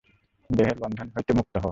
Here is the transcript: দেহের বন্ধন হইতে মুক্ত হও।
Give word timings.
দেহের 0.49 0.77
বন্ধন 0.79 1.07
হইতে 1.07 1.31
মুক্ত 1.33 1.53
হও। 1.57 1.69